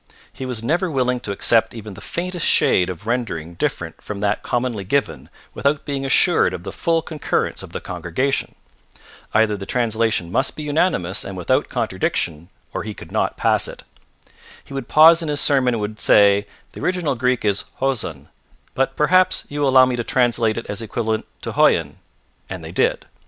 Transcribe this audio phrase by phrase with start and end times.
[0.33, 4.41] He was never willing to accept even the faintest shade of rendering different from that
[4.41, 8.55] commonly given without being assured of the full concurrence of the congregation.
[9.31, 13.83] Either the translation must be unanimous and without contradiction, or he could not pass it.
[14.63, 18.29] He would pause in his sermon and would say: "The original Greek is 'Hoson,'
[18.73, 21.99] but perhaps you will allow me to translate it as equivalent to 'Hoyon.'"
[22.49, 23.05] And they did.